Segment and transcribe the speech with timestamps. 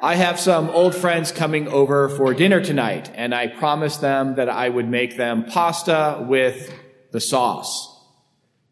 [0.00, 4.48] I have some old friends coming over for dinner tonight, and I promised them that
[4.48, 6.72] I would make them pasta with
[7.10, 8.00] the sauce,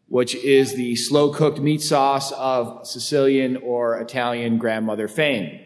[0.07, 5.59] which is the slow cooked meat sauce of Sicilian or Italian grandmother fame.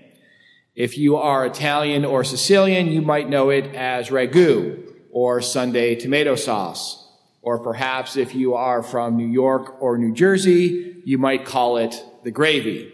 [0.73, 6.33] If you are Italian or Sicilian, you might know it as ragu or Sunday tomato
[6.33, 7.07] sauce.
[7.43, 12.03] Or perhaps if you are from New York or New Jersey, you might call it
[12.23, 12.91] the gravy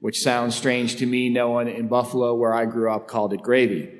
[0.00, 1.28] which sounds strange to me.
[1.28, 3.92] No one in Buffalo, where I grew up, called it gravy.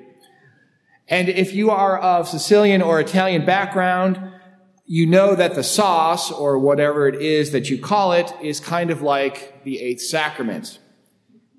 [1.09, 4.20] And if you are of Sicilian or Italian background,
[4.84, 8.91] you know that the sauce, or whatever it is that you call it, is kind
[8.91, 10.79] of like the eighth sacrament.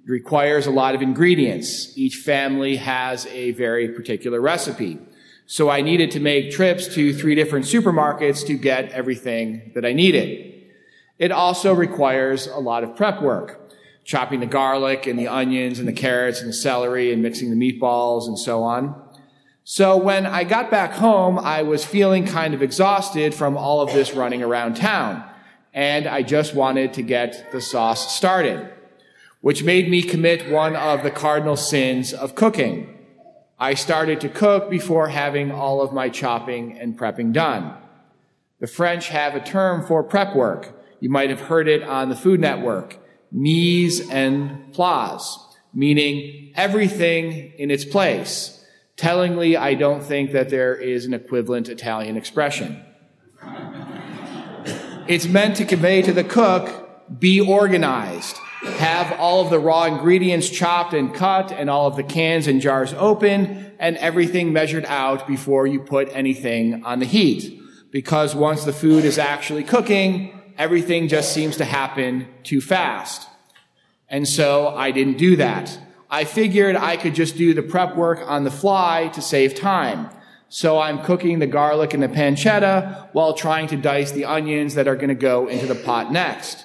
[0.06, 1.98] It requires a lot of ingredients.
[1.98, 5.00] Each family has a very particular recipe.
[5.46, 9.94] So I needed to make trips to three different supermarkets to get everything that I
[9.94, 10.54] needed.
[11.20, 13.67] It also requires a lot of prep work
[14.08, 17.58] chopping the garlic and the onions and the carrots and the celery and mixing the
[17.58, 18.96] meatballs and so on.
[19.66, 23.92] So when I got back home, I was feeling kind of exhausted from all of
[23.92, 25.30] this running around town.
[25.74, 28.72] And I just wanted to get the sauce started,
[29.42, 32.98] which made me commit one of the cardinal sins of cooking.
[33.60, 37.74] I started to cook before having all of my chopping and prepping done.
[38.62, 40.82] The French have a term for prep work.
[41.02, 43.00] You might have heard it on the Food Network
[43.32, 45.38] mise en place,
[45.74, 48.66] meaning everything in its place.
[48.96, 52.84] Tellingly, I don't think that there is an equivalent Italian expression.
[55.08, 58.38] it's meant to convey to the cook, be organized.
[58.78, 62.60] Have all of the raw ingredients chopped and cut and all of the cans and
[62.60, 67.62] jars open and everything measured out before you put anything on the heat.
[67.92, 73.28] Because once the food is actually cooking, everything just seems to happen too fast.
[74.10, 75.78] And so I didn't do that.
[76.10, 80.10] I figured I could just do the prep work on the fly to save time.
[80.50, 84.88] So I'm cooking the garlic and the pancetta while trying to dice the onions that
[84.88, 86.64] are going to go into the pot next.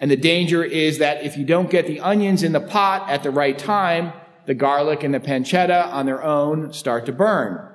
[0.00, 3.22] And the danger is that if you don't get the onions in the pot at
[3.22, 4.12] the right time,
[4.46, 7.68] the garlic and the pancetta on their own start to burn.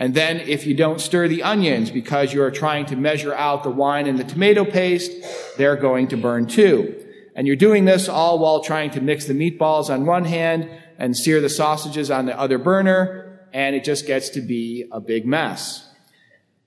[0.00, 3.70] And then if you don't stir the onions because you're trying to measure out the
[3.70, 5.12] wine and the tomato paste,
[5.58, 6.96] they're going to burn too.
[7.36, 11.14] And you're doing this all while trying to mix the meatballs on one hand and
[11.14, 15.26] sear the sausages on the other burner, and it just gets to be a big
[15.26, 15.86] mess.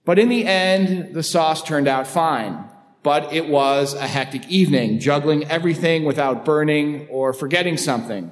[0.06, 2.66] But in the end, the sauce turned out fine.
[3.02, 8.32] But it was a hectic evening, juggling everything without burning or forgetting something.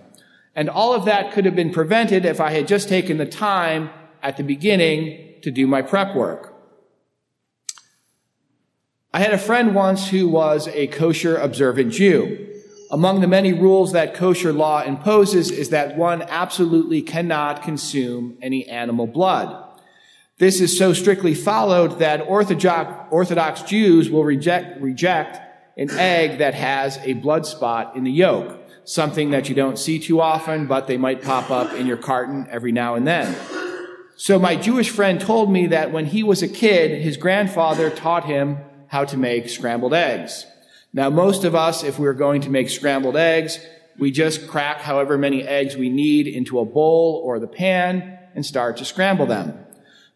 [0.55, 3.89] And all of that could have been prevented if I had just taken the time
[4.21, 6.53] at the beginning to do my prep work.
[9.13, 12.47] I had a friend once who was a kosher observant Jew.
[12.91, 18.67] Among the many rules that kosher law imposes is that one absolutely cannot consume any
[18.67, 19.65] animal blood.
[20.37, 25.39] This is so strictly followed that Orthodox, Orthodox Jews will reject, reject
[25.77, 29.99] an egg that has a blood spot in the yolk, something that you don't see
[29.99, 33.60] too often, but they might pop up in your carton every now and then.
[34.21, 38.25] So my Jewish friend told me that when he was a kid, his grandfather taught
[38.25, 40.45] him how to make scrambled eggs.
[40.93, 43.57] Now, most of us, if we're going to make scrambled eggs,
[43.97, 48.45] we just crack however many eggs we need into a bowl or the pan and
[48.45, 49.57] start to scramble them.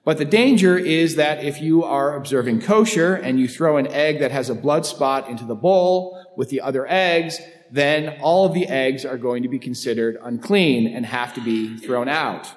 [0.03, 4.19] But the danger is that if you are observing kosher and you throw an egg
[4.19, 7.39] that has a blood spot into the bowl with the other eggs,
[7.71, 11.75] then all of the eggs are going to be considered unclean and have to be
[11.77, 12.53] thrown out.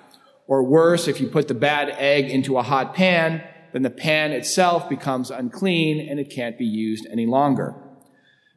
[0.48, 4.32] Or worse, if you put the bad egg into a hot pan, then the pan
[4.32, 7.75] itself becomes unclean and it can't be used any longer.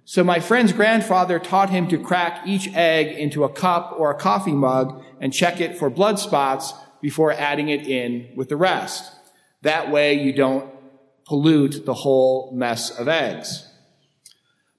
[0.06, 4.18] So my friend's grandfather taught him to crack each egg into a cup or a
[4.18, 9.14] coffee mug and check it for blood spots before adding it in with the rest.
[9.62, 10.72] That way you don't
[11.26, 13.68] pollute the whole mess of eggs.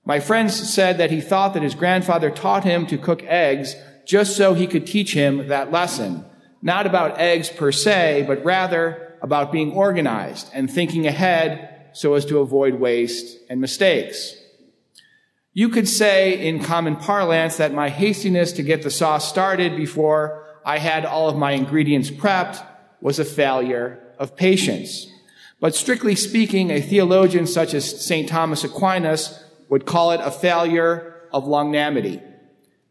[0.04, 4.34] My friend said that he thought that his grandfather taught him to cook eggs just
[4.34, 6.24] so he could teach him that lesson
[6.62, 12.24] not about eggs per se, but rather about being organized and thinking ahead so as
[12.26, 14.34] to avoid waste and mistakes.
[15.52, 20.46] You could say in common parlance that my hastiness to get the sauce started before
[20.64, 22.64] I had all of my ingredients prepped
[23.00, 25.08] was a failure of patience.
[25.60, 28.28] But strictly speaking, a theologian such as St.
[28.28, 32.22] Thomas Aquinas would call it a failure of longanimity,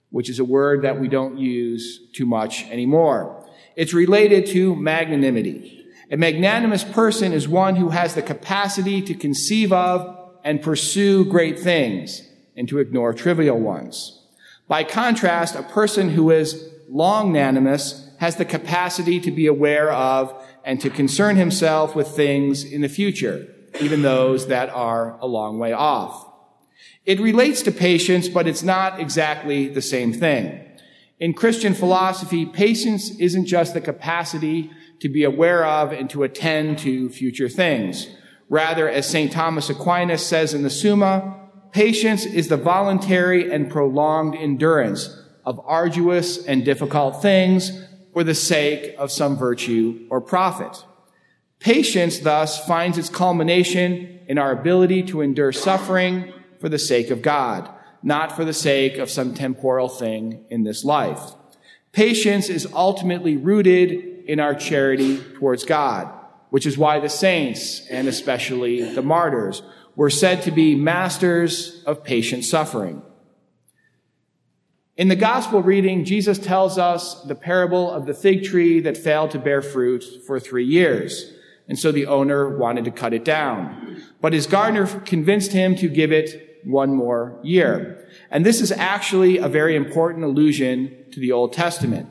[0.10, 3.41] which is a word that we don't use too much anymore.
[3.76, 5.86] It's related to magnanimity.
[6.12, 11.60] A magnanimous person is one who has the capacity to conceive of and pursue great
[11.60, 14.20] things and to ignore trivial ones.
[14.68, 20.34] By contrast, a person who is longanimous, has the capacity to be aware of
[20.64, 23.48] and to concern himself with things in the future,
[23.80, 26.28] even those that are a long way off.
[27.06, 30.60] It relates to patience, but it's not exactly the same thing.
[31.22, 34.72] In Christian philosophy, patience isn't just the capacity
[35.02, 38.08] to be aware of and to attend to future things.
[38.50, 39.32] Rather, as St.
[39.32, 45.16] Thomas Aquinas says in the Summa, patience is the voluntary and prolonged endurance
[45.46, 47.72] of arduous and difficult things
[48.14, 50.84] for the sake of some virtue or profit.
[51.60, 57.22] Patience thus finds its culmination in our ability to endure suffering for the sake of
[57.22, 57.70] God,
[58.04, 61.34] not for the sake of some temporal thing in this life.
[61.92, 66.12] Patience is ultimately rooted in our charity towards God,
[66.50, 69.62] which is why the saints, and especially the martyrs,
[69.96, 73.02] were said to be masters of patient suffering.
[74.98, 79.32] In the gospel reading, Jesus tells us the parable of the fig tree that failed
[79.32, 81.34] to bear fruit for three years.
[81.68, 84.02] And so the owner wanted to cut it down.
[84.20, 88.06] But his gardener convinced him to give it one more year.
[88.30, 92.08] And this is actually a very important allusion to the Old Testament.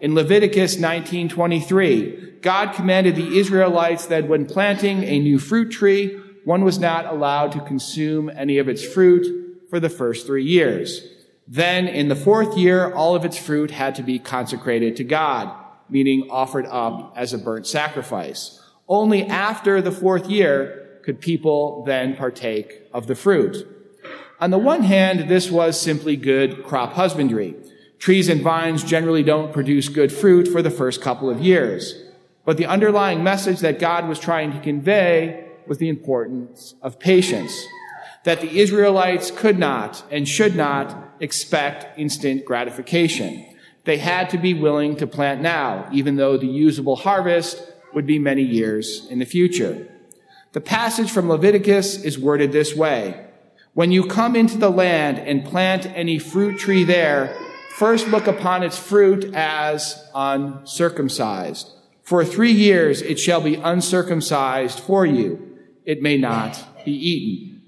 [0.00, 6.64] In Leviticus 19:23, God commanded the Israelites that when planting a new fruit tree, one
[6.64, 9.26] was not allowed to consume any of its fruit
[9.68, 11.02] for the first 3 years.
[11.48, 15.50] Then in the fourth year, all of its fruit had to be consecrated to God,
[15.88, 18.60] meaning offered up as a burnt sacrifice.
[18.88, 23.66] Only after the fourth year could people then partake of the fruit.
[24.38, 27.54] On the one hand, this was simply good crop husbandry.
[27.98, 32.02] Trees and vines generally don't produce good fruit for the first couple of years.
[32.44, 37.66] But the underlying message that God was trying to convey was the importance of patience
[38.24, 43.46] that the Israelites could not and should not expect instant gratification.
[43.84, 47.62] They had to be willing to plant now, even though the usable harvest
[47.94, 49.88] would be many years in the future.
[50.52, 53.25] The passage from Leviticus is worded this way.
[53.76, 57.36] When you come into the land and plant any fruit tree there,
[57.74, 61.70] first look upon its fruit as uncircumcised.
[62.00, 65.58] For three years it shall be uncircumcised for you.
[65.84, 67.60] It may not be eaten.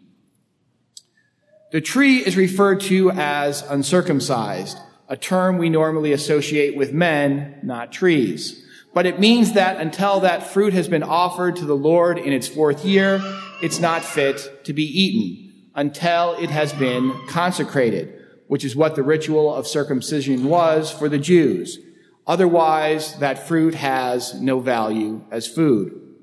[1.72, 4.78] The tree is referred to as uncircumcised,
[5.10, 8.64] a term we normally associate with men, not trees.
[8.94, 12.48] But it means that until that fruit has been offered to the Lord in its
[12.48, 13.20] fourth year,
[13.62, 15.47] it's not fit to be eaten
[15.78, 18.12] until it has been consecrated,
[18.48, 21.78] which is what the ritual of circumcision was for the Jews.
[22.26, 26.16] Otherwise, that fruit has no value as food.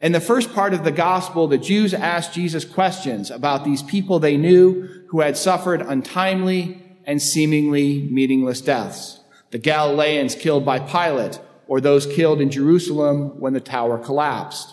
[0.00, 4.20] In the first part of the gospel, the Jews asked Jesus questions about these people
[4.20, 9.20] they knew who had suffered untimely and seemingly meaningless deaths.
[9.50, 14.72] The Galileans killed by Pilate, or those killed in Jerusalem when the tower collapsed.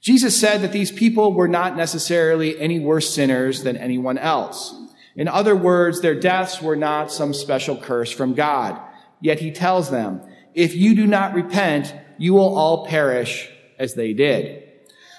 [0.00, 4.74] Jesus said that these people were not necessarily any worse sinners than anyone else.
[5.16, 8.80] In other words, their deaths were not some special curse from God.
[9.20, 10.22] Yet he tells them,
[10.54, 14.64] if you do not repent, you will all perish as they did.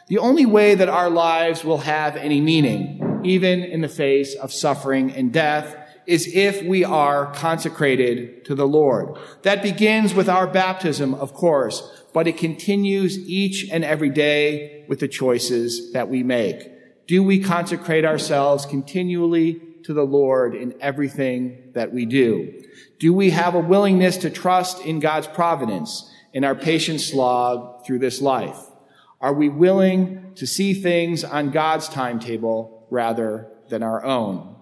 [0.08, 4.54] The only way that our lives will have any meaning, even in the face of
[4.54, 5.75] suffering and death,
[6.08, 9.18] is if we are consecrated to the Lord.
[9.44, 15.00] That begins with our baptism, of course, but it continues each and every day with
[15.00, 17.08] the choices that we make.
[17.08, 22.63] Do we consecrate ourselves continually to the Lord in everything that we do?
[23.00, 28.00] Do we have a willingness to trust in God's providence in our patient slog through
[28.00, 28.60] this life?
[29.22, 34.56] Are we willing to see things on God's timetable rather than our own?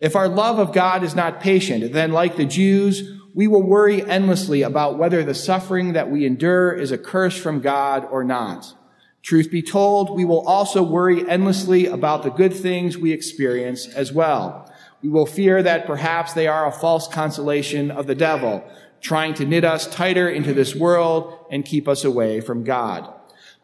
[0.00, 4.08] If our love of God is not patient, then like the Jews, we will worry
[4.08, 8.74] endlessly about whether the suffering that we endure is a curse from God or not.
[9.22, 14.12] Truth be told, we will also worry endlessly about the good things we experience as
[14.12, 14.72] well.
[15.02, 18.62] We will fear that perhaps they are a false consolation of the devil,
[19.00, 23.12] trying to knit us tighter into this world and keep us away from God.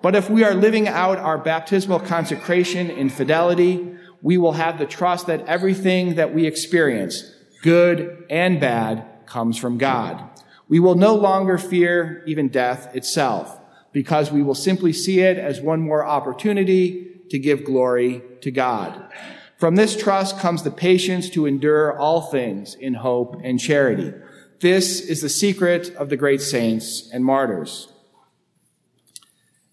[0.03, 4.87] But if we are living out our baptismal consecration in fidelity, we will have the
[4.87, 10.29] trust that everything that we experience, good and bad, comes from God.
[10.69, 13.59] We will no longer fear even death itself
[13.93, 19.11] because we will simply see it as one more opportunity to give glory to God.
[19.59, 24.13] From this trust comes the patience to endure all things in hope and charity.
[24.61, 27.93] This is the secret of the great saints and martyrs.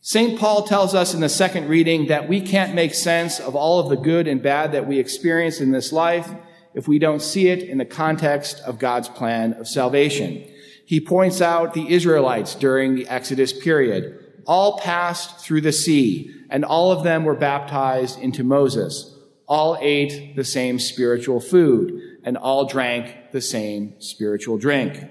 [0.02, 0.40] St.
[0.40, 3.90] Paul tells us in the second reading that we can't make sense of all of
[3.90, 6.32] the good and bad that we experience in this life
[6.78, 10.48] if we don't see it in the context of God's plan of salvation.
[10.86, 14.44] He points out the Israelites during the Exodus period.
[14.46, 19.12] All passed through the sea, and all of them were baptized into Moses.
[19.48, 25.04] All ate the same spiritual food, and all drank the same spiritual drink.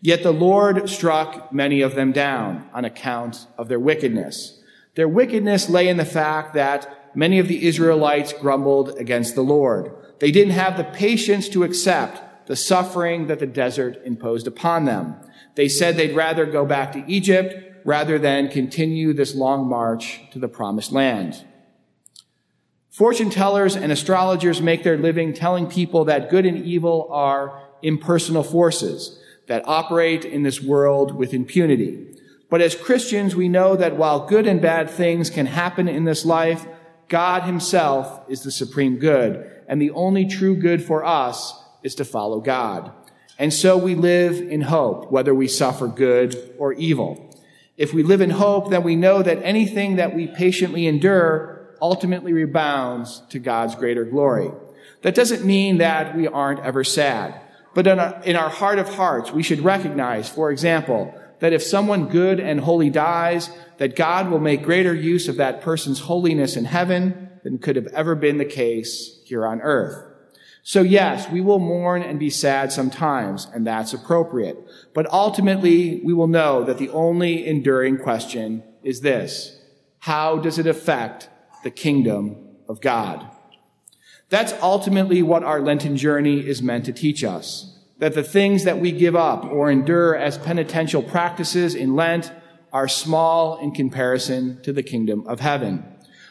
[0.00, 4.58] Yet the Lord struck many of them down on account of their wickedness.
[4.94, 9.92] Their wickedness lay in the fact that many of the Israelites grumbled against the Lord.
[10.18, 15.14] They didn't have the patience to accept the suffering that the desert imposed upon them.
[15.54, 20.38] They said they'd rather go back to Egypt rather than continue this long march to
[20.38, 21.44] the promised land.
[22.90, 28.42] Fortune tellers and astrologers make their living telling people that good and evil are impersonal
[28.42, 32.06] forces that operate in this world with impunity.
[32.50, 36.24] But as Christians, we know that while good and bad things can happen in this
[36.24, 36.66] life,
[37.10, 42.04] God himself is the supreme good, and the only true good for us is to
[42.04, 42.92] follow God.
[43.38, 47.36] And so we live in hope, whether we suffer good or evil.
[47.76, 52.32] If we live in hope, then we know that anything that we patiently endure ultimately
[52.32, 54.50] rebounds to God's greater glory.
[55.02, 57.40] That doesn't mean that we aren't ever sad.
[57.74, 62.38] But in our, heart of hearts, we should recognize, for example, that if someone good
[62.38, 67.30] and holy dies, that God will make greater use of that person's holiness in heaven
[67.42, 70.06] than could have ever been the case here on earth.
[70.62, 74.58] So yes, we will mourn and be sad sometimes, and that's appropriate.
[74.92, 79.58] But ultimately, we will know that the only enduring question is this.
[80.00, 81.30] How does it affect
[81.64, 82.36] the kingdom
[82.68, 83.26] of God?
[84.28, 88.80] That's ultimately what our Lenten journey is meant to teach us that the things that
[88.80, 92.32] we give up or endure as penitential practices in Lent
[92.72, 95.84] are small in comparison to the kingdom of heaven.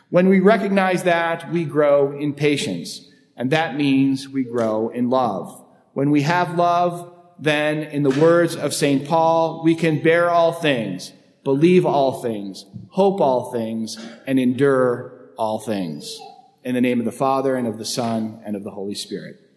[0.09, 3.07] When we recognize that, we grow in patience,
[3.37, 5.63] and that means we grow in love.
[5.93, 9.07] When we have love, then, in the words of St.
[9.07, 15.59] Paul, we can bear all things, believe all things, hope all things, and endure all
[15.59, 16.19] things.
[16.63, 19.48] In the name of the Father, and of the Son, and of the Holy Spirit.